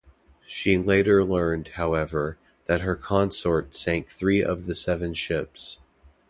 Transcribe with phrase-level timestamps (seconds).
[0.47, 5.79] She later learned, however, that her consort sank three of the seven ships.